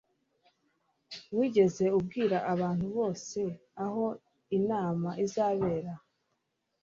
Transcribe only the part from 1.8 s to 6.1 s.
ubwira abantu bose aho inama izabera